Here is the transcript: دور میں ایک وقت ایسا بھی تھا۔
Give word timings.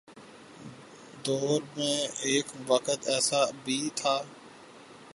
دور 1.25 1.61
میں 1.77 2.07
ایک 2.21 2.45
وقت 2.67 3.07
ایسا 3.07 3.45
بھی 3.63 3.89
تھا۔ 3.95 4.21